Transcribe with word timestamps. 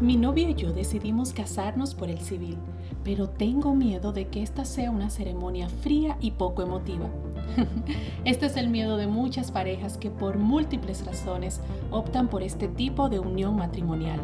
Mi 0.00 0.16
novio 0.16 0.48
y 0.48 0.54
yo 0.54 0.72
decidimos 0.72 1.32
casarnos 1.32 1.96
por 1.96 2.08
el 2.08 2.20
civil, 2.20 2.56
pero 3.02 3.28
tengo 3.28 3.74
miedo 3.74 4.12
de 4.12 4.28
que 4.28 4.44
esta 4.44 4.64
sea 4.64 4.92
una 4.92 5.10
ceremonia 5.10 5.68
fría 5.68 6.16
y 6.20 6.30
poco 6.30 6.62
emotiva. 6.62 7.08
este 8.24 8.46
es 8.46 8.56
el 8.56 8.68
miedo 8.68 8.96
de 8.96 9.08
muchas 9.08 9.50
parejas 9.50 9.98
que 9.98 10.12
por 10.12 10.38
múltiples 10.38 11.04
razones 11.04 11.60
optan 11.90 12.28
por 12.28 12.44
este 12.44 12.68
tipo 12.68 13.08
de 13.08 13.18
unión 13.18 13.56
matrimonial. 13.56 14.20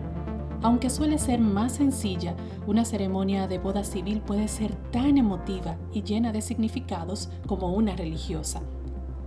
Aunque 0.63 0.91
suele 0.91 1.19
ser 1.19 1.41
más 1.41 1.73
sencilla, 1.73 2.37
una 2.69 2.85
ceremonia 2.85 3.49
de 3.49 3.59
boda 3.59 3.83
civil 3.83 4.21
puede 4.21 4.47
ser 4.47 4.77
tan 4.93 5.19
emotiva 5.19 5.77
y 5.93 6.05
llena 6.05 6.31
de 6.31 6.41
significados 6.41 7.31
como 7.49 7.75
una 7.75 7.97
religiosa. 7.97 8.63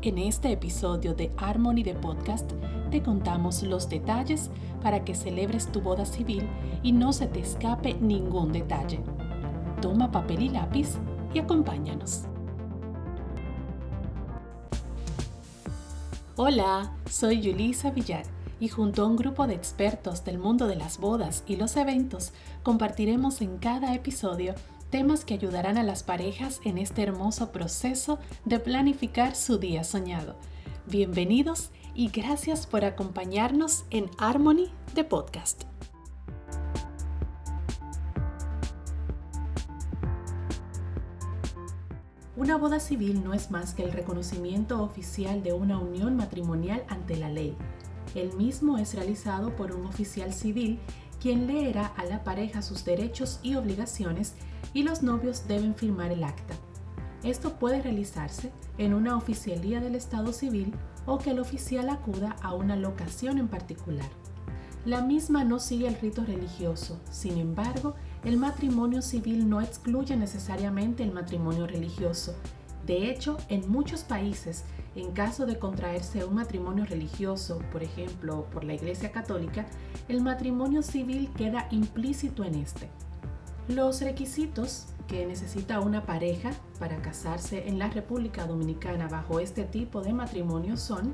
En 0.03 0.19
este 0.19 0.51
episodio 0.51 1.15
de 1.15 1.31
Harmony 1.37 1.81
de 1.81 1.95
Podcast 1.95 2.51
te 2.91 3.01
contamos 3.01 3.63
los 3.63 3.89
detalles 3.89 4.51
para 4.83 5.03
que 5.03 5.15
celebres 5.15 5.71
tu 5.71 5.81
boda 5.81 6.05
civil 6.05 6.47
y 6.83 6.91
no 6.91 7.11
se 7.13 7.25
te 7.25 7.39
escape 7.39 7.95
ningún 7.95 8.53
detalle. 8.53 8.99
Toma 9.81 10.11
papel 10.11 10.43
y 10.43 10.49
lápiz 10.49 10.97
y 11.33 11.39
acompáñanos. 11.39 12.25
Hola, 16.35 16.93
soy 17.09 17.41
Yulisa 17.41 17.89
Villar 17.89 18.23
y 18.59 18.67
junto 18.67 19.01
a 19.01 19.07
un 19.07 19.15
grupo 19.15 19.47
de 19.47 19.55
expertos 19.55 20.23
del 20.23 20.37
mundo 20.37 20.67
de 20.67 20.75
las 20.75 20.99
bodas 20.99 21.43
y 21.47 21.55
los 21.55 21.75
eventos 21.75 22.33
compartiremos 22.61 23.41
en 23.41 23.57
cada 23.57 23.95
episodio 23.95 24.53
temas 24.89 25.25
que 25.25 25.33
ayudarán 25.33 25.77
a 25.77 25.83
las 25.83 26.03
parejas 26.03 26.61
en 26.63 26.77
este 26.77 27.03
hermoso 27.03 27.51
proceso 27.51 28.19
de 28.45 28.59
planificar 28.59 29.35
su 29.35 29.57
día 29.57 29.83
soñado. 29.83 30.37
Bienvenidos 30.85 31.71
y 31.93 32.09
gracias 32.09 32.65
por 32.65 32.85
acompañarnos 32.85 33.85
en 33.89 34.09
Harmony 34.17 34.71
de 34.95 35.03
Podcast. 35.03 35.63
Una 42.37 42.55
boda 42.55 42.79
civil 42.79 43.23
no 43.23 43.33
es 43.33 43.51
más 43.51 43.73
que 43.73 43.83
el 43.83 43.91
reconocimiento 43.91 44.81
oficial 44.83 45.43
de 45.43 45.53
una 45.53 45.79
unión 45.79 46.15
matrimonial 46.15 46.85
ante 46.87 47.17
la 47.17 47.29
ley. 47.29 47.57
El 48.15 48.33
mismo 48.37 48.77
es 48.77 48.93
realizado 48.93 49.55
por 49.55 49.73
un 49.73 49.85
oficial 49.87 50.33
civil 50.33 50.79
quien 51.19 51.47
leerá 51.47 51.87
a 51.87 52.05
la 52.05 52.23
pareja 52.23 52.61
sus 52.61 52.85
derechos 52.85 53.39
y 53.41 53.55
obligaciones 53.55 54.35
y 54.77 54.83
los 54.83 55.01
novios 55.01 55.47
deben 55.47 55.73
firmar 55.73 56.11
el 56.11 56.23
acta. 56.23 56.53
Esto 57.23 57.57
puede 57.57 57.81
realizarse 57.81 58.51
en 58.77 58.93
una 58.93 59.17
oficialía 59.17 59.81
del 59.81 59.95
Estado 59.95 60.31
civil 60.31 60.71
o 61.07 61.17
que 61.17 61.31
el 61.31 61.39
oficial 61.39 61.89
acuda 61.89 62.35
a 62.43 62.53
una 62.53 62.75
locación 62.75 63.39
en 63.39 63.47
particular. 63.47 64.07
La 64.85 65.01
misma 65.01 65.43
no 65.43 65.57
sigue 65.57 65.87
el 65.87 65.95
rito 65.95 66.23
religioso, 66.23 67.01
sin 67.09 67.39
embargo, 67.39 67.95
el 68.23 68.37
matrimonio 68.37 69.01
civil 69.01 69.49
no 69.49 69.61
excluye 69.61 70.15
necesariamente 70.15 71.01
el 71.01 71.11
matrimonio 71.11 71.65
religioso. 71.65 72.35
De 72.85 73.09
hecho, 73.09 73.37
en 73.49 73.67
muchos 73.67 74.03
países, 74.03 74.63
en 74.95 75.11
caso 75.11 75.47
de 75.47 75.57
contraerse 75.57 76.23
un 76.23 76.35
matrimonio 76.35 76.85
religioso, 76.85 77.57
por 77.71 77.81
ejemplo, 77.81 78.45
por 78.51 78.63
la 78.63 78.75
Iglesia 78.75 79.11
Católica, 79.11 79.65
el 80.07 80.21
matrimonio 80.21 80.83
civil 80.83 81.31
queda 81.35 81.67
implícito 81.71 82.43
en 82.43 82.53
este. 82.53 82.91
Los 83.67 83.99
requisitos 83.99 84.85
que 85.09 85.25
necesita 85.25 85.81
una 85.81 86.05
pareja 86.05 86.51
para 86.79 87.01
casarse 87.01 87.67
en 87.67 87.77
la 87.77 87.89
República 87.89 88.45
Dominicana 88.45 89.09
bajo 89.09 89.41
este 89.41 89.65
tipo 89.65 90.01
de 90.01 90.13
matrimonio 90.13 90.77
son 90.77 91.13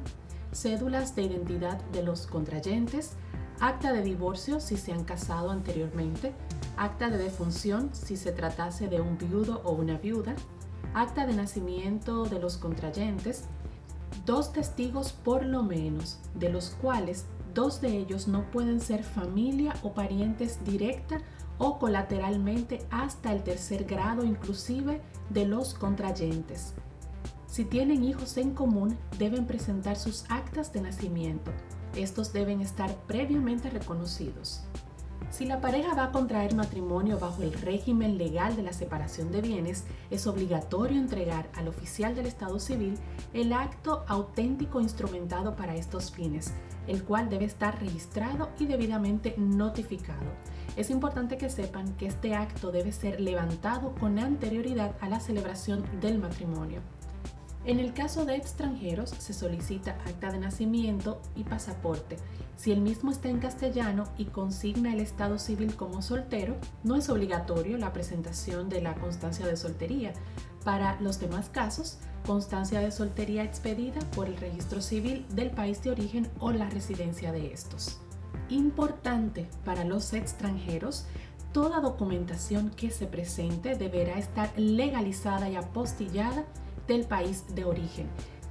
cédulas 0.51 1.15
de 1.15 1.23
identidad 1.23 1.81
de 1.85 2.03
los 2.03 2.27
contrayentes, 2.27 3.13
acta 3.59 3.91
de 3.91 4.03
divorcio 4.03 4.59
si 4.59 4.77
se 4.77 4.93
han 4.93 5.03
casado 5.03 5.49
anteriormente, 5.49 6.31
acta 6.77 7.09
de 7.09 7.17
defunción 7.17 7.89
si 7.91 8.17
se 8.17 8.31
tratase 8.31 8.87
de 8.87 9.01
un 9.01 9.17
viudo 9.17 9.61
o 9.63 9.71
una 9.71 9.97
viuda, 9.97 10.35
acta 10.93 11.25
de 11.25 11.33
nacimiento 11.33 12.25
de 12.25 12.37
los 12.37 12.57
contrayentes, 12.57 13.45
dos 14.27 14.53
testigos 14.53 15.11
por 15.11 15.43
lo 15.43 15.63
menos, 15.63 16.19
de 16.35 16.49
los 16.49 16.69
cuales 16.79 17.25
dos 17.55 17.81
de 17.81 17.97
ellos 17.97 18.27
no 18.27 18.43
pueden 18.51 18.79
ser 18.79 19.03
familia 19.03 19.73
o 19.81 19.93
parientes 19.93 20.63
directa 20.63 21.19
o 21.57 21.79
colateralmente 21.79 22.85
hasta 22.89 23.31
el 23.31 23.43
tercer 23.43 23.85
grado 23.85 24.23
inclusive 24.23 25.01
de 25.29 25.45
los 25.45 25.73
contrayentes. 25.73 26.73
Si 27.47 27.65
tienen 27.65 28.03
hijos 28.03 28.37
en 28.37 28.55
común, 28.55 28.97
deben 29.19 29.45
presentar 29.45 29.95
sus 29.95 30.25
actas 30.29 30.73
de 30.73 30.81
nacimiento. 30.81 31.51
Estos 31.95 32.33
deben 32.33 32.61
estar 32.61 32.95
previamente 33.05 33.69
reconocidos. 33.69 34.63
Si 35.29 35.45
la 35.45 35.61
pareja 35.61 35.95
va 35.95 36.05
a 36.05 36.11
contraer 36.11 36.53
matrimonio 36.53 37.17
bajo 37.17 37.41
el 37.41 37.53
régimen 37.53 38.19
legal 38.19 38.55
de 38.55 38.61
la 38.61 38.71
separación 38.71 39.31
de 39.31 39.41
bienes, 39.41 39.83
es 40.11 40.27
obligatorio 40.27 40.99
entregar 40.99 41.49
al 41.55 41.67
oficial 41.67 42.13
del 42.13 42.27
Estado 42.27 42.59
civil 42.59 42.99
el 43.33 43.51
acto 43.51 44.03
auténtico 44.07 44.79
instrumentado 44.79 45.55
para 45.55 45.75
estos 45.75 46.11
fines, 46.11 46.53
el 46.87 47.03
cual 47.03 47.29
debe 47.29 47.45
estar 47.45 47.79
registrado 47.79 48.49
y 48.59 48.65
debidamente 48.65 49.35
notificado. 49.37 50.31
Es 50.75 50.89
importante 50.89 51.37
que 51.37 51.49
sepan 51.49 51.93
que 51.93 52.07
este 52.07 52.35
acto 52.35 52.71
debe 52.71 52.91
ser 52.91 53.21
levantado 53.21 53.93
con 53.95 54.19
anterioridad 54.19 54.95
a 55.01 55.09
la 55.09 55.19
celebración 55.19 55.83
del 56.01 56.19
matrimonio. 56.19 56.81
En 57.65 57.79
el 57.79 57.93
caso 57.93 58.25
de 58.25 58.35
extranjeros 58.35 59.11
se 59.11 59.33
solicita 59.33 59.91
acta 60.05 60.31
de 60.31 60.39
nacimiento 60.39 61.21
y 61.35 61.45
pasaporte. 61.45 62.17
Si 62.57 62.73
el 62.73 62.81
mismo 62.81 63.09
está 63.09 63.29
en 63.29 63.39
castellano 63.39 64.03
y 64.17 64.25
consigna 64.25 64.93
el 64.93 64.99
estado 64.99 65.39
civil 65.39 65.75
como 65.75 66.01
soltero, 66.01 66.57
no 66.83 66.97
es 66.97 67.09
obligatorio 67.09 67.77
la 67.77 67.93
presentación 67.93 68.67
de 68.67 68.81
la 68.81 68.95
constancia 68.95 69.47
de 69.47 69.55
soltería. 69.55 70.11
Para 70.65 70.99
los 70.99 71.19
demás 71.19 71.49
casos, 71.49 71.99
constancia 72.23 72.79
de 72.79 72.91
soltería 72.91 73.43
expedida 73.43 73.99
por 74.15 74.27
el 74.27 74.37
registro 74.37 74.81
civil 74.81 75.25
del 75.29 75.51
país 75.51 75.83
de 75.83 75.91
origen 75.91 76.29
o 76.39 76.51
la 76.51 76.69
residencia 76.69 77.31
de 77.31 77.53
estos. 77.53 77.99
Importante 78.49 79.47
para 79.63 79.85
los 79.85 80.13
extranjeros, 80.13 81.05
toda 81.53 81.79
documentación 81.79 82.71
que 82.71 82.89
se 82.89 83.05
presente 83.05 83.75
deberá 83.75 84.17
estar 84.17 84.51
legalizada 84.57 85.49
y 85.49 85.55
apostillada 85.55 86.45
del 86.87 87.05
país 87.05 87.45
de 87.55 87.65
origen. 87.65 88.07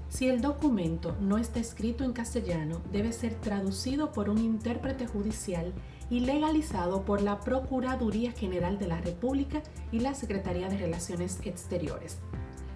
Si 0.08 0.28
el 0.28 0.42
documento 0.42 1.16
no 1.20 1.38
está 1.38 1.58
escrito 1.58 2.04
en 2.04 2.12
castellano, 2.12 2.82
debe 2.92 3.12
ser 3.12 3.34
traducido 3.34 4.12
por 4.12 4.28
un 4.28 4.38
intérprete 4.38 5.06
judicial 5.06 5.72
y 6.10 6.20
legalizado 6.20 7.06
por 7.06 7.22
la 7.22 7.40
Procuraduría 7.40 8.32
General 8.32 8.78
de 8.78 8.88
la 8.88 9.00
República 9.00 9.62
y 9.90 10.00
la 10.00 10.12
Secretaría 10.14 10.68
de 10.68 10.76
Relaciones 10.76 11.38
Exteriores. 11.44 12.18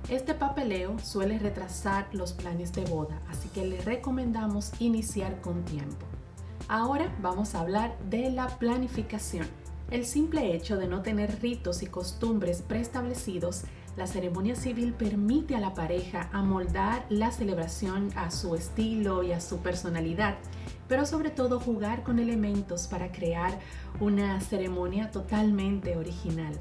Este 0.08 0.34
papeleo 0.34 1.00
suele 1.00 1.36
retrasar 1.36 2.06
los 2.12 2.32
planes 2.32 2.72
de 2.72 2.84
boda, 2.84 3.20
así 3.28 3.48
que 3.48 3.66
le 3.66 3.80
recomendamos 3.80 4.70
iniciar 4.78 5.40
con 5.40 5.64
tiempo. 5.64 6.06
Ahora 6.68 7.12
vamos 7.20 7.56
a 7.56 7.60
hablar 7.60 7.98
de 8.08 8.30
la 8.30 8.46
planificación. 8.46 9.48
El 9.90 10.06
simple 10.06 10.54
hecho 10.54 10.76
de 10.76 10.86
no 10.86 11.02
tener 11.02 11.40
ritos 11.42 11.82
y 11.82 11.86
costumbres 11.86 12.62
preestablecidos 12.62 13.64
la 13.96 14.06
ceremonia 14.06 14.54
civil 14.54 14.92
permite 14.92 15.56
a 15.56 15.60
la 15.60 15.74
pareja 15.74 16.28
amoldar 16.32 17.04
la 17.08 17.32
celebración 17.32 18.10
a 18.14 18.30
su 18.30 18.54
estilo 18.54 19.24
y 19.24 19.32
a 19.32 19.40
su 19.40 19.58
personalidad, 19.58 20.36
pero 20.86 21.04
sobre 21.04 21.30
todo 21.30 21.58
jugar 21.58 22.04
con 22.04 22.20
elementos 22.20 22.86
para 22.86 23.10
crear 23.10 23.58
una 23.98 24.40
ceremonia 24.40 25.10
totalmente 25.10 25.96
original. 25.96 26.52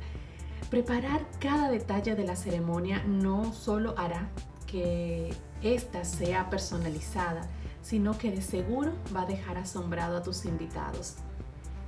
Preparar 0.69 1.25
cada 1.39 1.69
detalle 1.69 2.15
de 2.15 2.25
la 2.25 2.35
ceremonia 2.35 3.03
no 3.05 3.53
solo 3.53 3.93
hará 3.97 4.29
que 4.65 5.33
ésta 5.61 6.03
sea 6.03 6.49
personalizada, 6.49 7.47
sino 7.81 8.17
que 8.17 8.31
de 8.31 8.41
seguro 8.41 8.91
va 9.15 9.21
a 9.21 9.25
dejar 9.27 9.57
asombrado 9.57 10.17
a 10.17 10.23
tus 10.23 10.45
invitados. 10.45 11.17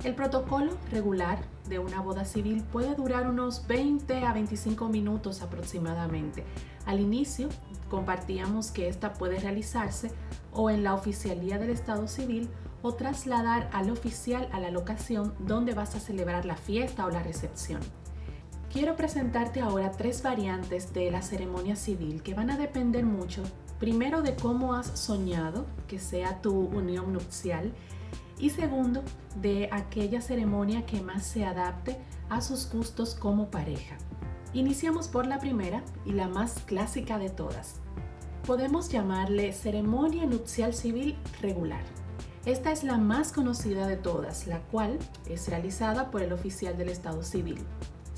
El 0.04 0.14
protocolo 0.14 0.78
regular 0.92 1.40
de 1.68 1.80
una 1.80 2.00
boda 2.00 2.24
civil 2.24 2.62
puede 2.62 2.94
durar 2.94 3.28
unos 3.28 3.66
20 3.66 4.24
a 4.24 4.32
25 4.32 4.88
minutos 4.88 5.42
aproximadamente. 5.42 6.44
Al 6.86 7.00
inicio 7.00 7.48
compartíamos 7.90 8.70
que 8.70 8.88
esta 8.88 9.12
puede 9.12 9.40
realizarse 9.40 10.12
o 10.52 10.70
en 10.70 10.84
la 10.84 10.94
oficialía 10.94 11.58
del 11.58 11.70
Estado 11.70 12.06
civil 12.06 12.48
o 12.80 12.94
trasladar 12.94 13.68
al 13.72 13.90
oficial 13.90 14.48
a 14.52 14.60
la 14.60 14.70
locación 14.70 15.34
donde 15.40 15.74
vas 15.74 15.96
a 15.96 16.00
celebrar 16.00 16.44
la 16.44 16.56
fiesta 16.56 17.04
o 17.04 17.10
la 17.10 17.24
recepción. 17.24 17.80
Quiero 18.72 18.96
presentarte 18.96 19.62
ahora 19.62 19.92
tres 19.92 20.22
variantes 20.22 20.92
de 20.92 21.10
la 21.10 21.22
ceremonia 21.22 21.74
civil 21.74 22.22
que 22.22 22.34
van 22.34 22.50
a 22.50 22.58
depender 22.58 23.02
mucho, 23.06 23.42
primero 23.80 24.20
de 24.20 24.36
cómo 24.36 24.74
has 24.74 24.98
soñado 24.98 25.64
que 25.86 25.98
sea 25.98 26.42
tu 26.42 26.52
unión 26.54 27.14
nupcial 27.14 27.72
y 28.38 28.50
segundo, 28.50 29.02
de 29.40 29.70
aquella 29.72 30.20
ceremonia 30.20 30.84
que 30.84 31.00
más 31.00 31.24
se 31.24 31.46
adapte 31.46 31.96
a 32.28 32.42
sus 32.42 32.70
gustos 32.70 33.14
como 33.14 33.50
pareja. 33.50 33.96
Iniciamos 34.52 35.08
por 35.08 35.26
la 35.26 35.38
primera 35.38 35.82
y 36.04 36.12
la 36.12 36.28
más 36.28 36.60
clásica 36.66 37.18
de 37.18 37.30
todas. 37.30 37.76
Podemos 38.46 38.90
llamarle 38.90 39.54
ceremonia 39.54 40.26
nupcial 40.26 40.74
civil 40.74 41.16
regular. 41.40 41.82
Esta 42.44 42.70
es 42.70 42.84
la 42.84 42.98
más 42.98 43.32
conocida 43.32 43.86
de 43.86 43.96
todas, 43.96 44.46
la 44.46 44.60
cual 44.60 44.98
es 45.26 45.48
realizada 45.48 46.10
por 46.10 46.22
el 46.22 46.34
oficial 46.34 46.76
del 46.76 46.90
Estado 46.90 47.22
civil. 47.22 47.58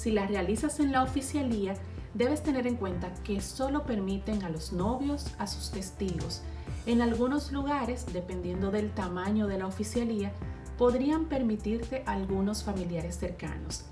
Si 0.01 0.11
la 0.11 0.27
realizas 0.27 0.81
en 0.81 0.93
la 0.93 1.03
oficialía, 1.03 1.75
debes 2.15 2.43
tener 2.43 2.67
en 2.67 2.77
cuenta 2.77 3.13
que 3.23 3.43
solo 3.43 3.85
permiten 3.85 4.43
a 4.45 4.49
los 4.49 4.73
novios, 4.73 5.27
a 5.37 5.47
sus 5.47 5.73
testigos. 5.73 6.41
En 6.87 7.03
algunos 7.03 7.53
lugares, 7.53 8.07
dependiendo 8.11 8.71
del 8.71 8.95
tamaño 8.95 9.47
de 9.47 9.59
la 9.59 9.67
oficialía, 9.67 10.33
podrían 10.79 11.27
permitirte 11.27 12.03
algunos 12.07 12.65
familiares 12.65 13.19
cercanos. 13.19 13.85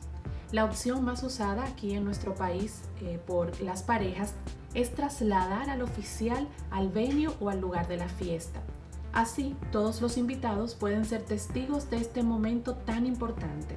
La 0.50 0.64
opción 0.64 1.04
más 1.04 1.22
usada 1.22 1.64
aquí 1.64 1.92
en 1.92 2.06
nuestro 2.06 2.34
país 2.34 2.80
eh, 3.02 3.20
por 3.26 3.60
las 3.60 3.82
parejas 3.82 4.32
es 4.72 4.94
trasladar 4.94 5.68
al 5.68 5.82
oficial 5.82 6.48
al 6.70 6.88
venio 6.88 7.34
o 7.38 7.50
al 7.50 7.60
lugar 7.60 7.86
de 7.86 7.98
la 7.98 8.08
fiesta. 8.08 8.62
Así, 9.12 9.54
todos 9.72 10.00
los 10.00 10.16
invitados 10.16 10.74
pueden 10.74 11.04
ser 11.04 11.20
testigos 11.24 11.90
de 11.90 11.98
este 11.98 12.22
momento 12.22 12.76
tan 12.76 13.04
importante. 13.04 13.76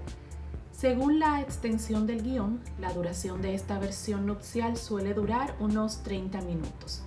Según 0.81 1.19
la 1.19 1.42
extensión 1.42 2.07
del 2.07 2.24
guion, 2.24 2.60
la 2.80 2.92
duración 2.92 3.44
de 3.44 3.54
esta 3.54 3.78
versión 3.78 4.25
nupcial 4.25 4.78
suele 4.78 5.13
durar 5.13 5.56
unos 5.60 6.01
30 6.01 6.42
minutos. 6.42 7.04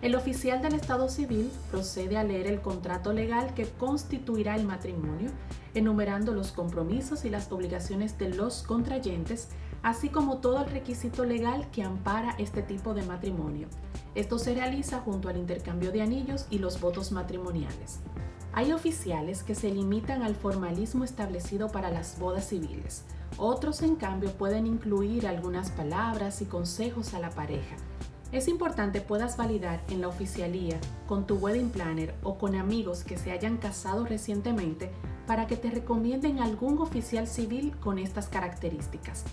El 0.00 0.14
oficial 0.14 0.62
del 0.62 0.72
Estado 0.72 1.10
civil 1.10 1.50
procede 1.70 2.16
a 2.16 2.24
leer 2.24 2.46
el 2.46 2.62
contrato 2.62 3.12
legal 3.12 3.52
que 3.52 3.68
constituirá 3.68 4.56
el 4.56 4.64
matrimonio, 4.64 5.28
enumerando 5.74 6.32
los 6.32 6.52
compromisos 6.52 7.26
y 7.26 7.28
las 7.28 7.52
obligaciones 7.52 8.16
de 8.16 8.30
los 8.30 8.62
contrayentes, 8.62 9.48
así 9.82 10.08
como 10.08 10.38
todo 10.38 10.64
el 10.64 10.70
requisito 10.70 11.26
legal 11.26 11.68
que 11.70 11.82
ampara 11.82 12.34
este 12.38 12.62
tipo 12.62 12.94
de 12.94 13.02
matrimonio. 13.02 13.68
Esto 14.14 14.38
se 14.38 14.54
realiza 14.54 15.00
junto 15.00 15.28
al 15.28 15.36
intercambio 15.36 15.92
de 15.92 16.00
anillos 16.00 16.46
y 16.48 16.60
los 16.60 16.80
votos 16.80 17.12
matrimoniales. 17.12 18.00
Hay 18.54 18.72
oficiales 18.72 19.42
que 19.42 19.54
se 19.54 19.70
limitan 19.70 20.22
al 20.22 20.34
formalismo 20.34 21.04
establecido 21.04 21.68
para 21.68 21.90
las 21.90 22.18
bodas 22.18 22.48
civiles. 22.48 23.02
Otros, 23.38 23.80
en 23.80 23.96
cambio, 23.96 24.30
pueden 24.32 24.66
incluir 24.66 25.26
algunas 25.26 25.70
palabras 25.70 26.42
y 26.42 26.44
consejos 26.44 27.14
a 27.14 27.18
la 27.18 27.30
pareja. 27.30 27.76
Es 28.30 28.48
importante 28.48 29.00
puedas 29.00 29.38
validar 29.38 29.82
en 29.88 30.02
la 30.02 30.08
oficialía, 30.08 30.78
con 31.06 31.26
tu 31.26 31.36
wedding 31.36 31.70
planner 31.70 32.14
o 32.22 32.36
con 32.36 32.54
amigos 32.54 33.04
que 33.04 33.16
se 33.16 33.30
hayan 33.32 33.56
casado 33.56 34.04
recientemente 34.04 34.90
para 35.26 35.46
que 35.46 35.56
te 35.56 35.70
recomienden 35.70 36.40
algún 36.40 36.78
oficial 36.78 37.26
civil 37.26 37.74
con 37.80 37.98
estas 37.98 38.28
características. 38.28 39.24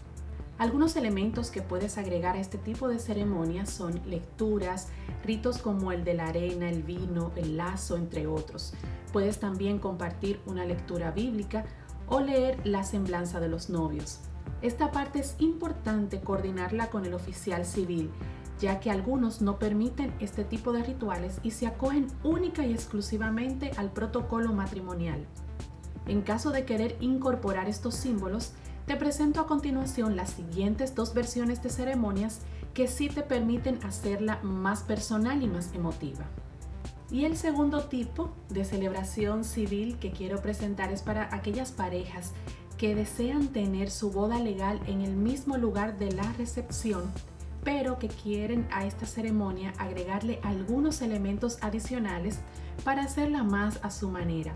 Algunos 0.59 0.97
elementos 0.97 1.51
que 1.51 1.61
puedes 1.61 1.97
agregar 1.97 2.35
a 2.35 2.41
este 2.41 2.57
tipo 2.57 2.89
de 2.89 2.99
ceremonias 2.99 3.69
son 3.69 4.01
lecturas, 4.05 4.89
ritos 5.23 5.57
como 5.57 5.93
el 5.93 6.03
de 6.03 6.15
la 6.15 6.27
arena, 6.27 6.69
el 6.69 6.83
vino, 6.83 7.31
el 7.37 7.55
lazo, 7.55 7.95
entre 7.95 8.27
otros. 8.27 8.73
Puedes 9.13 9.39
también 9.39 9.79
compartir 9.79 10.41
una 10.45 10.65
lectura 10.65 11.11
bíblica 11.11 11.63
o 12.07 12.19
leer 12.19 12.59
la 12.65 12.83
semblanza 12.83 13.39
de 13.39 13.47
los 13.47 13.69
novios. 13.69 14.19
Esta 14.61 14.91
parte 14.91 15.19
es 15.19 15.37
importante 15.39 16.19
coordinarla 16.19 16.89
con 16.89 17.05
el 17.05 17.13
oficial 17.13 17.65
civil, 17.65 18.11
ya 18.59 18.81
que 18.81 18.91
algunos 18.91 19.41
no 19.41 19.59
permiten 19.59 20.13
este 20.19 20.43
tipo 20.43 20.73
de 20.73 20.83
rituales 20.83 21.39
y 21.41 21.51
se 21.51 21.67
acogen 21.67 22.07
única 22.21 22.65
y 22.65 22.73
exclusivamente 22.73 23.71
al 23.77 23.93
protocolo 23.93 24.51
matrimonial. 24.51 25.25
En 26.05 26.21
caso 26.21 26.51
de 26.51 26.65
querer 26.65 26.97
incorporar 26.99 27.69
estos 27.69 27.95
símbolos, 27.95 28.51
te 28.89 28.95
presento 28.95 29.39
a 29.39 29.45
continuación 29.45 30.15
las 30.15 30.31
siguientes 30.31 30.95
dos 30.95 31.13
versiones 31.13 31.61
de 31.61 31.69
ceremonias 31.69 32.39
que 32.73 32.87
sí 32.87 33.07
te 33.07 33.21
permiten 33.21 33.77
hacerla 33.85 34.39
más 34.41 34.81
personal 34.81 35.43
y 35.43 35.47
más 35.47 35.75
emotiva. 35.75 36.25
Y 37.11 37.25
el 37.25 37.37
segundo 37.37 37.83
tipo 37.83 38.31
de 38.49 38.65
celebración 38.65 39.43
civil 39.43 39.99
que 39.99 40.09
quiero 40.09 40.41
presentar 40.41 40.91
es 40.91 41.03
para 41.03 41.29
aquellas 41.35 41.71
parejas 41.71 42.31
que 42.79 42.95
desean 42.95 43.49
tener 43.49 43.91
su 43.91 44.09
boda 44.09 44.39
legal 44.39 44.81
en 44.87 45.01
el 45.01 45.15
mismo 45.15 45.55
lugar 45.55 45.99
de 45.99 46.11
la 46.11 46.33
recepción, 46.39 47.03
pero 47.63 47.99
que 47.99 48.07
quieren 48.07 48.67
a 48.71 48.87
esta 48.87 49.05
ceremonia 49.05 49.71
agregarle 49.77 50.39
algunos 50.41 51.03
elementos 51.03 51.59
adicionales 51.61 52.39
para 52.83 53.03
hacerla 53.03 53.43
más 53.43 53.79
a 53.83 53.91
su 53.91 54.09
manera. 54.09 54.55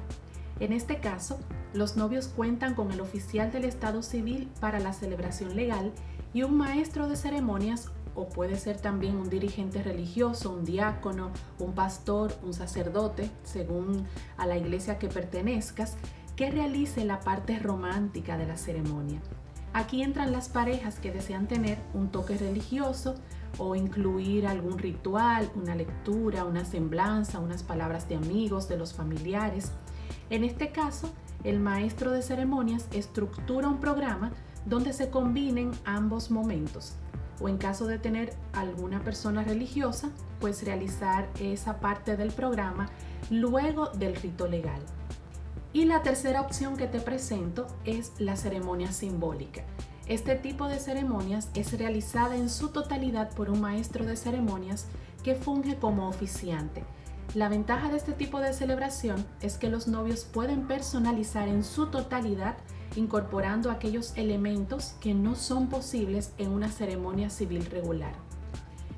En 0.60 0.74
este 0.74 1.00
caso, 1.00 1.40
los 1.74 1.98
novios 1.98 2.28
cuentan 2.28 2.76
con 2.76 2.92
el 2.92 3.02
oficial 3.02 3.52
del 3.52 3.66
Estado 3.66 4.04
civil 4.04 4.50
para 4.60 4.80
la 4.80 4.94
celebración 4.94 5.56
legal 5.56 5.92
y 6.34 6.44
un 6.44 6.58
maestro 6.58 7.08
de 7.08 7.16
ceremonias 7.16 7.92
o 8.16 8.30
puede 8.30 8.58
ser 8.58 8.78
también 8.78 9.16
un 9.16 9.30
dirigente 9.30 9.82
religioso, 9.82 10.52
un 10.52 10.66
diácono, 10.66 11.32
un 11.60 11.74
pastor, 11.74 12.34
un 12.44 12.54
sacerdote, 12.54 13.30
según 13.44 14.06
a 14.38 14.46
la 14.46 14.58
iglesia 14.58 15.00
que 15.00 15.08
pertenezcas, 15.08 15.98
que 16.36 16.52
realice 16.52 17.06
la 17.06 17.20
parte 17.20 17.60
romántica 17.60 18.38
de 18.38 18.46
la 18.46 18.58
ceremonia. 18.58 19.20
Aquí 19.74 20.04
entran 20.04 20.32
las 20.32 20.50
parejas 20.50 21.00
que 21.00 21.12
desean 21.12 21.48
tener 21.48 21.80
un 21.96 22.10
toque 22.10 22.38
religioso 22.38 23.16
o 23.58 23.76
incluir 23.76 24.46
algún 24.46 24.78
ritual, 24.78 25.50
una 25.56 25.76
lectura, 25.76 26.46
una 26.46 26.64
semblanza, 26.64 27.40
unas 27.40 27.64
palabras 27.64 28.08
de 28.08 28.16
amigos, 28.16 28.68
de 28.68 28.78
los 28.78 28.94
familiares. 28.94 29.72
En 30.33 30.44
este 30.44 30.71
caso, 30.71 31.13
el 31.44 31.59
maestro 31.59 32.09
de 32.09 32.24
ceremonias 32.24 32.88
estructura 32.91 33.68
un 33.68 33.80
programa 33.80 34.31
donde 34.65 34.91
se 34.91 35.12
combinen 35.12 35.69
ambos 35.85 36.31
momentos. 36.31 36.95
O 37.39 37.50
en 37.50 37.59
caso 37.59 37.85
de 37.85 38.00
tener 38.00 38.33
alguna 38.51 39.03
persona 39.03 39.44
religiosa, 39.44 40.09
pues 40.39 40.65
realizar 40.65 41.30
esa 41.39 41.80
parte 41.80 42.18
del 42.18 42.31
programa 42.31 42.89
luego 43.30 43.89
del 43.89 44.15
rito 44.15 44.47
legal. 44.47 44.81
Y 45.71 45.85
la 45.85 46.01
tercera 46.01 46.41
opción 46.41 46.77
que 46.77 46.88
te 46.88 47.00
presento 47.00 47.68
es 47.85 48.13
la 48.18 48.35
ceremonia 48.35 48.91
simbólica. 48.91 49.62
Este 50.07 50.33
tipo 50.33 50.68
de 50.68 50.80
ceremonias 50.80 51.51
es 51.53 51.77
realizada 51.77 52.35
en 52.35 52.50
su 52.50 52.69
totalidad 52.69 53.30
por 53.35 53.51
un 53.51 53.62
maestro 53.62 54.03
de 54.03 54.18
ceremonias 54.18 54.88
que 55.24 55.35
funge 55.35 55.77
como 55.77 56.09
oficiante 56.09 56.83
la 57.36 57.50
ventaja 57.50 57.90
de 57.90 57.98
este 57.98 58.14
tipo 58.14 58.40
de 58.40 58.54
celebración 58.54 59.25
es 59.42 59.58
que 59.58 59.70
los 59.70 59.88
novios 59.88 60.24
pueden 60.24 60.68
personalizar 60.68 61.48
en 61.48 61.64
su 61.64 61.88
totalidad 61.88 62.58
incorporando 62.96 63.72
aquellos 63.72 64.16
elementos 64.16 64.94
que 65.02 65.16
no 65.16 65.34
son 65.34 65.68
posibles 65.68 66.34
en 66.38 66.52
una 66.52 66.70
ceremonia 66.70 67.31
civil 67.31 67.66
regular. 67.66 68.14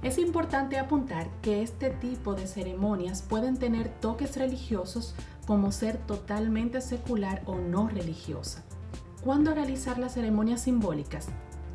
Es 0.04 0.18
importante 0.18 0.78
apuntar 0.78 1.30
que 1.42 1.62
este 1.62 1.92
tipo 1.92 2.36
de 2.36 2.46
ceremonias 2.46 3.22
pueden 3.22 3.58
tener 3.58 3.88
toques 3.88 4.36
religiosos 4.36 5.16
como 5.48 5.72
ser 5.72 5.98
totalmente 5.98 6.82
secular 6.82 7.42
o 7.46 7.56
no 7.56 7.88
religiosa. 7.88 8.66
¿Cuándo 9.24 9.56
realizar 9.56 9.98
las 9.98 10.14
ceremonias 10.14 10.62
simbólicas? 10.62 11.30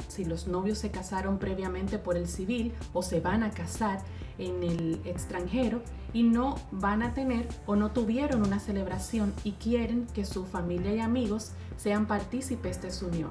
Si 0.09 0.25
los 0.27 0.47
novios 0.47 0.79
se 0.79 0.91
casaron 0.91 1.39
previamente 1.39 1.99
por 1.99 2.17
el 2.17 2.29
civil 2.29 2.75
o 2.93 3.03
se 3.03 3.21
van 3.21 3.43
a 3.43 3.51
casar, 3.51 4.03
en 4.41 4.63
el 4.63 5.01
extranjero 5.05 5.83
y 6.13 6.23
no 6.23 6.57
van 6.71 7.03
a 7.03 7.15
tener 7.15 7.49
o 7.67 7.77
no 7.77 7.91
tuvieron 7.91 8.43
una 8.43 8.61
celebración 8.61 9.33
y 9.45 9.53
quieren 9.53 10.07
que 10.15 10.25
su 10.25 10.45
familia 10.45 10.95
y 10.95 11.01
amigos 11.01 11.53
sean 11.77 12.07
partícipes 12.07 12.83
de 12.83 12.91
su 12.91 13.07
unión. 13.07 13.31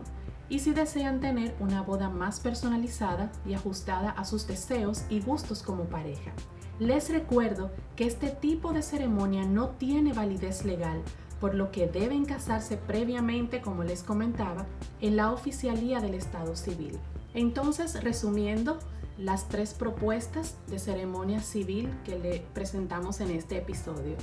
Y 0.49 0.59
si 0.59 0.73
desean 0.73 1.19
tener 1.19 1.55
una 1.59 1.81
boda 1.81 2.09
más 2.09 2.39
personalizada 2.39 3.31
y 3.45 3.53
ajustada 3.53 4.09
a 4.11 4.25
sus 4.25 4.47
deseos 4.47 5.03
y 5.09 5.21
gustos 5.21 5.61
como 5.61 5.83
pareja. 5.83 6.31
Les 6.79 7.09
recuerdo 7.09 7.71
que 7.95 8.05
este 8.05 8.29
tipo 8.29 8.71
de 8.71 8.81
ceremonia 8.81 9.43
no 9.43 9.69
tiene 9.69 10.13
validez 10.13 10.63
legal, 10.65 11.01
por 11.39 11.53
lo 11.53 11.71
que 11.71 11.87
deben 11.87 12.25
casarse 12.25 12.77
previamente, 12.77 13.61
como 13.61 13.83
les 13.83 14.01
comentaba, 14.01 14.65
en 15.01 15.15
la 15.15 15.31
oficialía 15.31 15.99
del 15.99 16.13
Estado 16.13 16.55
civil. 16.55 16.97
Entonces, 17.33 18.01
resumiendo, 18.03 18.79
las 19.19 19.49
tres 19.49 19.73
propuestas 19.73 20.55
de 20.67 20.79
ceremonia 20.79 21.41
civil 21.41 21.89
que 22.05 22.17
le 22.17 22.39
presentamos 22.53 23.19
en 23.19 23.31
este 23.31 23.57
episodio. 23.57 24.15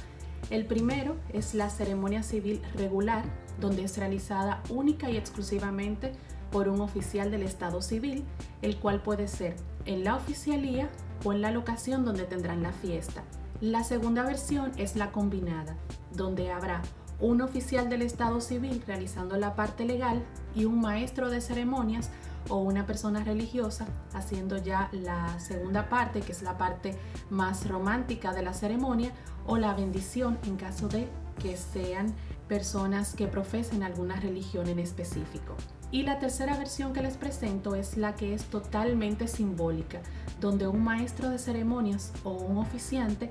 El 0.48 0.64
primero 0.66 1.16
es 1.32 1.54
la 1.54 1.68
ceremonia 1.68 2.22
civil 2.22 2.62
regular, 2.74 3.24
donde 3.60 3.84
es 3.84 3.98
realizada 3.98 4.62
única 4.70 5.10
y 5.10 5.16
exclusivamente 5.16 6.12
por 6.50 6.68
un 6.68 6.80
oficial 6.80 7.30
del 7.30 7.42
Estado 7.42 7.82
civil, 7.82 8.24
el 8.62 8.78
cual 8.78 9.02
puede 9.02 9.28
ser 9.28 9.56
en 9.84 10.02
la 10.02 10.16
oficialía 10.16 10.88
o 11.24 11.32
en 11.32 11.42
la 11.42 11.50
locación 11.50 12.04
donde 12.04 12.24
tendrán 12.24 12.62
la 12.62 12.72
fiesta. 12.72 13.22
La 13.60 13.84
segunda 13.84 14.22
versión 14.22 14.72
es 14.76 14.96
la 14.96 15.12
combinada, 15.12 15.76
donde 16.14 16.52
habrá 16.52 16.80
un 17.20 17.40
oficial 17.42 17.88
del 17.88 18.02
Estado 18.02 18.40
civil 18.40 18.82
realizando 18.86 19.36
la 19.36 19.56
parte 19.56 19.84
legal 19.84 20.22
y 20.54 20.64
un 20.64 20.80
maestro 20.80 21.30
de 21.30 21.40
ceremonias 21.40 22.10
o 22.48 22.56
una 22.56 22.86
persona 22.86 23.24
religiosa 23.24 23.86
haciendo 24.12 24.56
ya 24.58 24.88
la 24.92 25.38
segunda 25.38 25.88
parte, 25.88 26.20
que 26.20 26.32
es 26.32 26.42
la 26.42 26.58
parte 26.58 26.96
más 27.30 27.68
romántica 27.68 28.32
de 28.32 28.42
la 28.42 28.54
ceremonia, 28.54 29.12
o 29.46 29.58
la 29.58 29.74
bendición 29.74 30.38
en 30.44 30.56
caso 30.56 30.88
de 30.88 31.08
que 31.38 31.56
sean 31.56 32.14
personas 32.48 33.14
que 33.14 33.26
profesen 33.26 33.82
alguna 33.82 34.16
religión 34.16 34.68
en 34.68 34.78
específico. 34.78 35.54
Y 35.90 36.02
la 36.02 36.18
tercera 36.18 36.56
versión 36.56 36.92
que 36.92 37.02
les 37.02 37.16
presento 37.16 37.74
es 37.74 37.96
la 37.96 38.14
que 38.14 38.34
es 38.34 38.44
totalmente 38.44 39.28
simbólica, 39.28 40.00
donde 40.40 40.66
un 40.66 40.82
maestro 40.82 41.30
de 41.30 41.38
ceremonias 41.38 42.12
o 42.24 42.32
un 42.32 42.58
oficiante 42.58 43.30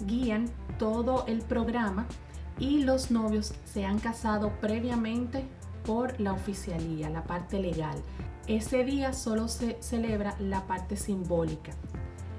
guían 0.00 0.46
todo 0.78 1.24
el 1.26 1.42
programa 1.42 2.06
y 2.58 2.84
los 2.84 3.10
novios 3.10 3.54
se 3.64 3.84
han 3.84 3.98
casado 3.98 4.52
previamente 4.60 5.44
por 5.84 6.20
la 6.20 6.32
oficialía, 6.32 7.10
la 7.10 7.24
parte 7.24 7.60
legal. 7.60 7.96
Ese 8.48 8.84
día 8.84 9.12
solo 9.12 9.48
se 9.48 9.76
celebra 9.80 10.36
la 10.38 10.68
parte 10.68 10.96
simbólica. 10.96 11.72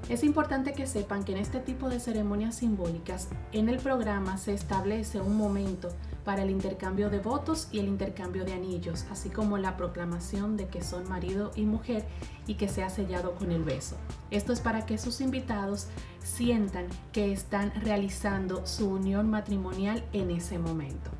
Es 0.08 0.24
importante 0.24 0.72
que 0.72 0.86
sepan 0.86 1.22
que 1.22 1.32
en 1.32 1.38
este 1.38 1.60
tipo 1.60 1.90
de 1.90 2.00
ceremonias 2.00 2.54
simbólicas, 2.54 3.28
en 3.52 3.68
el 3.68 3.76
programa 3.76 4.38
se 4.38 4.54
establece 4.54 5.20
un 5.20 5.36
momento 5.36 5.90
para 6.24 6.44
el 6.44 6.48
intercambio 6.48 7.10
de 7.10 7.18
votos 7.18 7.68
y 7.72 7.78
el 7.80 7.88
intercambio 7.88 8.46
de 8.46 8.54
anillos, 8.54 9.04
así 9.10 9.28
como 9.28 9.58
la 9.58 9.76
proclamación 9.76 10.56
de 10.56 10.68
que 10.68 10.82
son 10.82 11.06
marido 11.10 11.50
y 11.56 11.66
mujer 11.66 12.06
y 12.46 12.54
que 12.54 12.68
se 12.68 12.82
ha 12.82 12.88
sellado 12.88 13.34
con 13.34 13.52
el 13.52 13.62
beso. 13.62 13.98
Esto 14.30 14.54
es 14.54 14.60
para 14.60 14.86
que 14.86 14.96
sus 14.96 15.20
invitados 15.20 15.88
sientan 16.24 16.86
que 17.12 17.32
están 17.32 17.70
realizando 17.82 18.66
su 18.66 18.88
unión 18.88 19.28
matrimonial 19.28 20.02
en 20.14 20.30
ese 20.30 20.58
momento. 20.58 21.10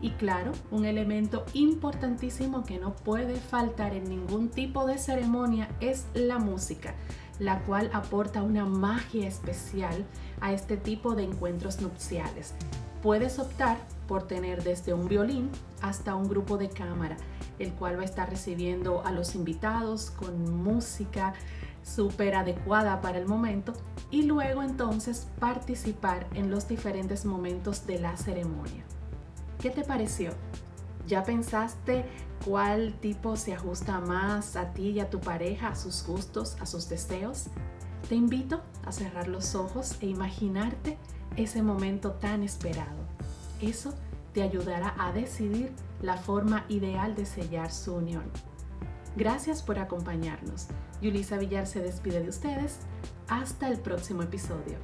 Y 0.00 0.10
claro, 0.12 0.52
un 0.70 0.84
elemento 0.84 1.44
importantísimo 1.54 2.64
que 2.64 2.78
no 2.78 2.94
puede 2.94 3.36
faltar 3.36 3.94
en 3.94 4.04
ningún 4.08 4.48
tipo 4.48 4.86
de 4.86 4.98
ceremonia 4.98 5.68
es 5.80 6.06
la 6.14 6.38
música 6.38 6.94
la 7.38 7.60
cual 7.60 7.90
aporta 7.92 8.42
una 8.42 8.64
magia 8.64 9.26
especial 9.26 10.04
a 10.40 10.52
este 10.52 10.76
tipo 10.76 11.14
de 11.14 11.24
encuentros 11.24 11.80
nupciales. 11.80 12.54
Puedes 13.02 13.38
optar 13.38 13.78
por 14.08 14.24
tener 14.24 14.64
desde 14.64 14.92
un 14.92 15.08
violín 15.08 15.50
hasta 15.82 16.16
un 16.16 16.28
grupo 16.28 16.56
de 16.56 16.68
cámara, 16.68 17.16
el 17.58 17.72
cual 17.72 17.96
va 17.96 18.02
a 18.02 18.06
estar 18.06 18.28
recibiendo 18.28 19.04
a 19.04 19.12
los 19.12 19.34
invitados 19.34 20.10
con 20.10 20.62
música 20.62 21.34
súper 21.84 22.34
adecuada 22.34 23.00
para 23.00 23.18
el 23.18 23.26
momento 23.26 23.72
y 24.10 24.24
luego 24.24 24.62
entonces 24.62 25.28
participar 25.38 26.26
en 26.34 26.50
los 26.50 26.66
diferentes 26.66 27.24
momentos 27.24 27.86
de 27.86 28.00
la 28.00 28.16
ceremonia. 28.16 28.84
¿Qué 29.60 29.70
te 29.70 29.82
pareció? 29.82 30.30
¿Ya 31.08 31.24
pensaste 31.24 32.04
cuál 32.44 32.94
tipo 33.00 33.36
se 33.36 33.54
ajusta 33.54 33.98
más 33.98 34.54
a 34.54 34.72
ti 34.72 34.90
y 34.90 35.00
a 35.00 35.10
tu 35.10 35.18
pareja, 35.18 35.68
a 35.68 35.74
sus 35.74 36.06
gustos, 36.06 36.56
a 36.60 36.66
sus 36.66 36.88
deseos? 36.88 37.46
Te 38.08 38.14
invito 38.14 38.62
a 38.84 38.92
cerrar 38.92 39.26
los 39.26 39.56
ojos 39.56 39.96
e 40.00 40.06
imaginarte 40.06 40.96
ese 41.36 41.62
momento 41.62 42.12
tan 42.12 42.44
esperado. 42.44 43.08
Eso 43.60 43.94
te 44.32 44.42
ayudará 44.42 44.94
a 44.96 45.12
decidir 45.12 45.72
la 46.02 46.16
forma 46.16 46.64
ideal 46.68 47.16
de 47.16 47.26
sellar 47.26 47.72
su 47.72 47.96
unión. 47.96 48.22
Gracias 49.16 49.62
por 49.62 49.80
acompañarnos. 49.80 50.68
Yulisa 51.02 51.36
Villar 51.36 51.66
se 51.66 51.80
despide 51.80 52.22
de 52.22 52.28
ustedes. 52.28 52.78
Hasta 53.26 53.68
el 53.68 53.80
próximo 53.80 54.22
episodio. 54.22 54.76